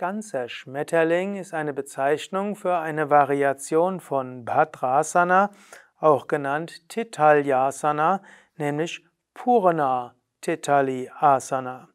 Ganzer 0.00 0.48
Schmetterling 0.48 1.36
ist 1.36 1.52
eine 1.52 1.74
Bezeichnung 1.74 2.56
für 2.56 2.78
eine 2.78 3.10
Variation 3.10 4.00
von 4.00 4.46
Bhadrasana, 4.46 5.50
auch 5.98 6.26
genannt 6.26 6.88
Titalyasana, 6.88 8.22
nämlich 8.56 9.04
Purana 9.34 10.14
Titali 10.40 11.10
Asana. 11.14 11.90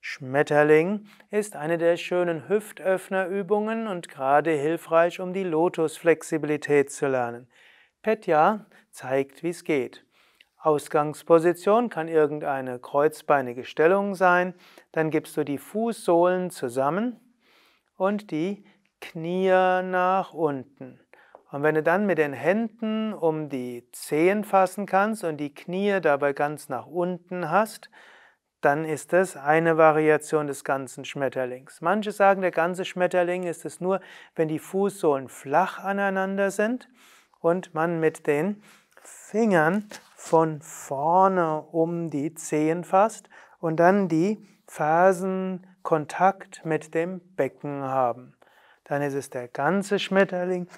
Schmetterling 0.00 1.06
ist 1.28 1.54
eine 1.54 1.76
der 1.76 1.98
schönen 1.98 2.48
Hüftöffnerübungen 2.48 3.86
und 3.86 4.08
gerade 4.08 4.52
hilfreich, 4.52 5.20
um 5.20 5.34
die 5.34 5.44
Lotusflexibilität 5.44 6.90
zu 6.90 7.06
lernen. 7.06 7.50
Petya 8.00 8.64
zeigt, 8.92 9.42
wie 9.42 9.50
es 9.50 9.62
geht. 9.64 10.06
Ausgangsposition 10.56 11.90
kann 11.90 12.08
irgendeine 12.08 12.78
kreuzbeinige 12.78 13.64
Stellung 13.64 14.14
sein. 14.14 14.54
Dann 14.92 15.10
gibst 15.10 15.36
du 15.36 15.44
die 15.44 15.58
Fußsohlen 15.58 16.48
zusammen 16.48 17.20
und 17.96 18.30
die 18.30 18.64
Knie 19.00 19.48
nach 19.50 20.32
unten. 20.32 21.00
Und 21.50 21.62
wenn 21.62 21.74
du 21.74 21.82
dann 21.82 22.06
mit 22.06 22.18
den 22.18 22.32
Händen 22.32 23.12
um 23.12 23.50
die 23.50 23.86
Zehen 23.92 24.44
fassen 24.44 24.86
kannst 24.86 25.22
und 25.22 25.36
die 25.36 25.52
Knie 25.52 26.00
dabei 26.00 26.32
ganz 26.32 26.70
nach 26.70 26.86
unten 26.86 27.50
hast, 27.50 27.90
dann 28.62 28.84
ist 28.84 29.12
es 29.12 29.36
eine 29.36 29.76
Variation 29.76 30.46
des 30.46 30.64
ganzen 30.64 31.04
Schmetterlings. 31.04 31.80
Manche 31.80 32.12
sagen, 32.12 32.40
der 32.40 32.52
ganze 32.52 32.84
Schmetterling 32.84 33.42
ist 33.42 33.64
es 33.64 33.80
nur, 33.80 34.00
wenn 34.36 34.48
die 34.48 34.60
Fußsohlen 34.60 35.28
flach 35.28 35.78
aneinander 35.78 36.50
sind 36.50 36.88
und 37.40 37.74
man 37.74 38.00
mit 38.00 38.26
den 38.26 38.62
Fingern 39.02 39.88
von 40.16 40.62
vorne 40.62 41.60
um 41.60 42.08
die 42.08 42.34
Zehen 42.34 42.84
fasst 42.84 43.28
und 43.58 43.76
dann 43.78 44.08
die 44.08 44.46
Fersen 44.66 45.66
Kontakt 45.82 46.64
mit 46.64 46.94
dem 46.94 47.20
Becken 47.34 47.82
haben. 47.82 48.36
Dann 48.84 49.02
ist 49.02 49.14
es 49.14 49.30
der 49.30 49.48
ganze 49.48 49.98
Schmetterling, 49.98 50.68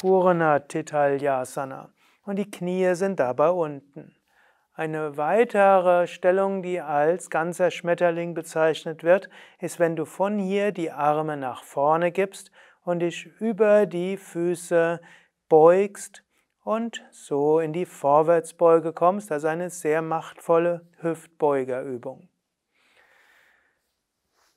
Purna 0.00 0.60
Titalyasana. 0.60 1.90
Und 2.24 2.36
die 2.36 2.50
Knie 2.50 2.94
sind 2.94 3.20
dabei 3.20 3.50
unten. 3.50 4.14
Eine 4.74 5.16
weitere 5.16 6.06
Stellung, 6.06 6.62
die 6.62 6.80
als 6.80 7.28
ganzer 7.28 7.70
Schmetterling 7.70 8.34
bezeichnet 8.34 9.04
wird, 9.04 9.28
ist, 9.60 9.78
wenn 9.78 9.96
du 9.96 10.06
von 10.06 10.38
hier 10.38 10.72
die 10.72 10.90
Arme 10.90 11.36
nach 11.36 11.62
vorne 11.62 12.10
gibst 12.10 12.50
und 12.82 13.00
dich 13.00 13.26
über 13.40 13.86
die 13.86 14.16
Füße 14.16 15.00
beugst 15.48 16.24
und 16.64 17.04
so 17.10 17.60
in 17.60 17.72
die 17.72 17.86
Vorwärtsbeuge 17.86 18.92
kommst, 18.92 19.30
also 19.30 19.48
eine 19.48 19.68
sehr 19.68 20.00
machtvolle 20.00 20.86
Hüftbeugerübung. 21.00 22.28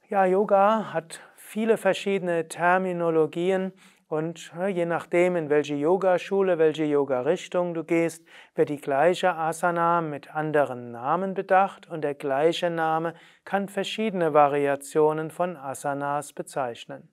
Ja, 0.07 0.23
Yoga 0.23 0.93
hat 0.93 1.19
viele 1.35 1.77
verschiedene 1.77 2.47
Terminologien 2.47 3.73
und 4.07 4.53
je 4.67 4.85
nachdem, 4.85 5.35
in 5.35 5.49
welche 5.49 5.73
Yogaschule, 5.73 6.59
welche 6.59 6.83
Yoga-Richtung 6.83 7.73
du 7.73 7.83
gehst, 7.83 8.23
wird 8.53 8.69
die 8.69 8.79
gleiche 8.79 9.33
Asana 9.33 10.01
mit 10.01 10.35
anderen 10.35 10.91
Namen 10.91 11.33
bedacht 11.33 11.89
und 11.89 12.03
der 12.03 12.13
gleiche 12.13 12.69
Name 12.69 13.15
kann 13.45 13.67
verschiedene 13.67 14.31
Variationen 14.35 15.31
von 15.31 15.57
Asanas 15.57 16.33
bezeichnen. 16.33 17.09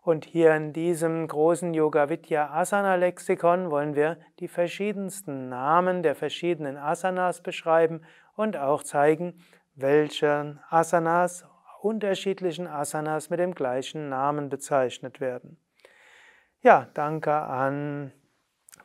Und 0.00 0.24
hier 0.24 0.54
in 0.54 0.72
diesem 0.72 1.28
großen 1.28 1.74
Yoga 1.74 2.08
Vidya 2.08 2.50
Asana 2.50 2.94
Lexikon 2.94 3.70
wollen 3.70 3.94
wir 3.94 4.16
die 4.38 4.48
verschiedensten 4.48 5.50
Namen 5.50 6.02
der 6.02 6.14
verschiedenen 6.14 6.78
Asanas 6.78 7.42
beschreiben 7.42 8.00
und 8.36 8.56
auch 8.56 8.84
zeigen, 8.84 9.34
welche 9.74 10.58
Asanas, 10.70 11.44
unterschiedlichen 11.82 12.66
Asanas 12.66 13.30
mit 13.30 13.40
dem 13.40 13.54
gleichen 13.54 14.08
Namen 14.08 14.48
bezeichnet 14.48 15.20
werden. 15.20 15.58
Ja, 16.62 16.88
danke 16.94 17.32
an 17.32 18.12